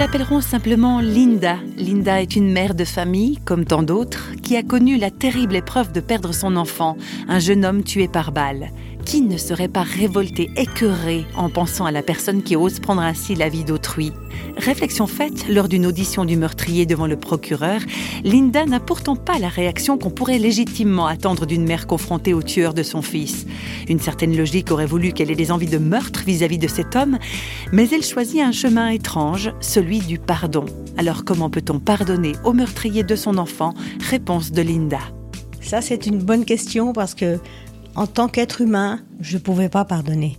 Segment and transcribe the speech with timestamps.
[0.00, 1.58] l'appellerons simplement Linda.
[1.76, 5.92] Linda est une mère de famille, comme tant d'autres, qui a connu la terrible épreuve
[5.92, 6.96] de perdre son enfant,
[7.28, 8.70] un jeune homme tué par balle.
[9.10, 13.34] Qui ne serait pas révolté, écœuré en pensant à la personne qui ose prendre ainsi
[13.34, 14.12] la vie d'autrui
[14.56, 17.80] Réflexion faite lors d'une audition du meurtrier devant le procureur,
[18.22, 22.72] Linda n'a pourtant pas la réaction qu'on pourrait légitimement attendre d'une mère confrontée au tueur
[22.72, 23.46] de son fils.
[23.88, 26.94] Une certaine logique aurait voulu qu'elle ait des envies de meurtre vis-à-vis -vis de cet
[26.94, 27.18] homme,
[27.72, 30.66] mais elle choisit un chemin étrange, celui du pardon.
[30.96, 33.74] Alors comment peut-on pardonner au meurtrier de son enfant?
[34.08, 35.00] Réponse de Linda.
[35.60, 37.38] Ça, c'est une bonne question parce que
[37.94, 40.38] en tant qu'être humain, je ne pouvais pas pardonner.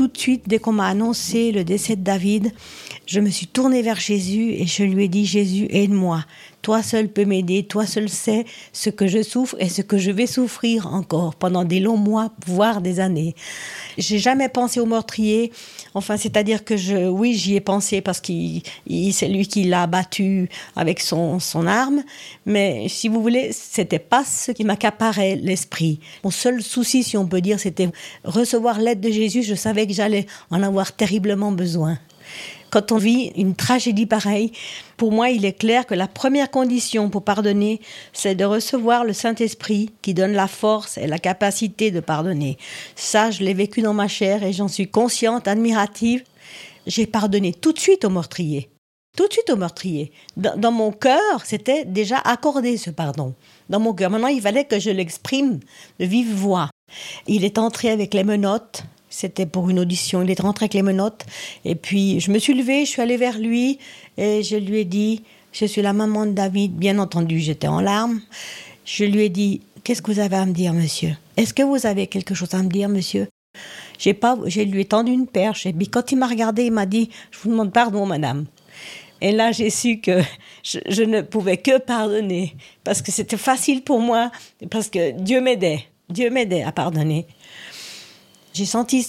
[0.00, 2.52] Tout de suite, dès qu'on m'a annoncé le décès de David,
[3.04, 6.24] je me suis tournée vers Jésus et je lui ai dit, Jésus, aide-moi.
[6.62, 10.10] Toi seul peux m'aider, toi seul sais ce que je souffre et ce que je
[10.10, 13.34] vais souffrir encore pendant des longs mois, voire des années.
[13.96, 15.52] J'ai jamais pensé au meurtrier.
[15.94, 18.62] Enfin, c'est-à-dire que je, oui, j'y ai pensé parce qu'il,
[19.12, 22.02] c'est lui qui l'a battu avec son, son arme.
[22.44, 25.98] Mais si vous voulez, c'était pas ce qui m'accaparait l'esprit.
[26.24, 27.88] Mon seul souci, si on peut dire, c'était
[28.24, 29.42] recevoir l'aide de Jésus.
[29.42, 31.98] Je savais j'allais en avoir terriblement besoin.
[32.70, 34.52] Quand on vit une tragédie pareille,
[34.96, 37.80] pour moi, il est clair que la première condition pour pardonner,
[38.12, 42.58] c'est de recevoir le Saint-Esprit qui donne la force et la capacité de pardonner.
[42.94, 46.22] Ça, je l'ai vécu dans ma chair et j'en suis consciente, admirative.
[46.86, 48.70] J'ai pardonné tout de suite au meurtrier.
[49.16, 50.12] Tout de suite au meurtrier.
[50.36, 53.34] Dans, dans mon cœur, c'était déjà accordé ce pardon.
[53.68, 54.10] Dans mon cœur.
[54.10, 55.58] Maintenant, il fallait que je l'exprime
[55.98, 56.70] de vive voix.
[57.26, 60.22] Il est entré avec les menottes, c'était pour une audition.
[60.22, 61.26] Il est rentré avec les menottes.
[61.64, 63.78] Et puis, je me suis levée, je suis allée vers lui
[64.16, 65.22] et je lui ai dit
[65.52, 66.76] Je suis la maman de David.
[66.76, 68.20] Bien entendu, j'étais en larmes.
[68.84, 71.16] Je lui ai dit Qu'est-ce que vous avez à me dire, monsieur?
[71.36, 73.28] Est-ce que vous avez quelque chose à me dire, monsieur?
[73.98, 75.66] J'ai pas, j'ai lui ai tendu une perche.
[75.66, 78.46] Et puis, quand il m'a regardé, il m'a dit Je vous demande pardon, madame.
[79.20, 80.20] Et là, j'ai su que
[80.62, 84.30] je, je, ne pouvais que pardonner parce que c'était facile pour moi,
[84.70, 85.84] parce que Dieu m'aidait.
[86.08, 87.26] Dieu m'aidait à pardonner.
[88.52, 89.06] J'ai senti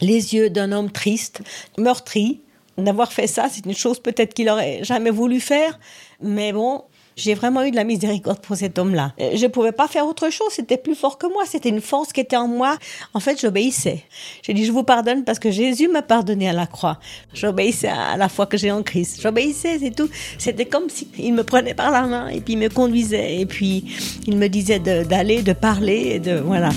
[0.00, 1.42] les yeux d'un homme triste,
[1.78, 2.40] meurtri.
[2.78, 5.78] D'avoir fait ça, c'est une chose peut-être qu'il aurait jamais voulu faire,
[6.22, 6.84] mais bon,
[7.16, 9.12] j'ai vraiment eu de la miséricorde pour cet homme-là.
[9.20, 11.80] Euh, je ne pouvais pas faire autre chose, c'était plus fort que moi, c'était une
[11.80, 12.76] force qui était en moi.
[13.14, 14.04] En fait, j'obéissais.
[14.42, 16.98] J'ai dit, je vous pardonne parce que Jésus m'a pardonné à la croix.
[17.34, 19.20] J'obéissais à la foi que j'ai en Christ.
[19.20, 20.08] J'obéissais, c'est tout.
[20.38, 23.84] C'était comme s'il me prenait par la main et puis il me conduisait et puis
[24.26, 26.70] il me disait d'aller, de, de parler, et de voilà.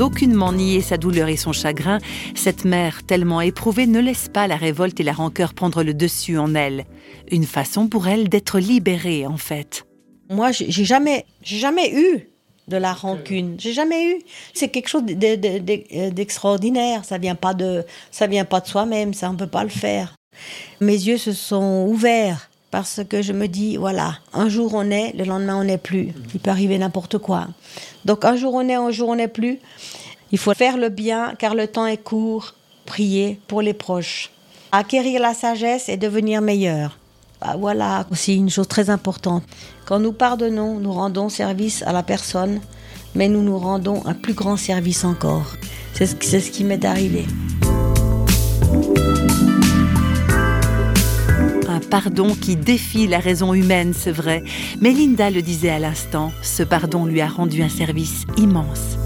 [0.00, 1.98] Aucunement nier sa douleur et son chagrin,
[2.34, 6.38] cette mère tellement éprouvée ne laisse pas la révolte et la rancœur prendre le dessus
[6.38, 6.84] en elle.
[7.30, 9.84] Une façon pour elle d'être libérée, en fait.
[10.30, 12.28] Moi, j'ai jamais, jamais eu
[12.68, 13.56] de la rancune.
[13.58, 14.18] J'ai jamais eu.
[14.54, 17.04] C'est quelque chose d'extraordinaire.
[17.04, 19.14] Ça vient pas de, ça vient pas de soi-même.
[19.14, 20.14] Ça, on peut pas le faire.
[20.80, 25.16] Mes yeux se sont ouverts parce que je me dis, voilà, un jour on est,
[25.16, 26.12] le lendemain on n'est plus.
[26.34, 27.46] Il peut arriver n'importe quoi.
[28.04, 29.58] Donc un jour on est, un jour on n'est plus.
[30.32, 32.54] Il faut faire le bien car le temps est court.
[32.84, 34.30] Prier pour les proches.
[34.72, 36.98] Acquérir la sagesse et devenir meilleur.
[37.40, 39.44] Bah, voilà aussi une chose très importante.
[39.84, 42.60] Quand nous pardonnons, nous rendons service à la personne,
[43.14, 45.54] mais nous nous rendons un plus grand service encore.
[45.94, 47.26] C'est ce, ce qui m'est arrivé.
[51.88, 54.44] Pardon qui défie la raison humaine, c'est vrai.
[54.80, 58.96] Mais Linda le disait à l'instant, ce pardon lui a rendu un service immense.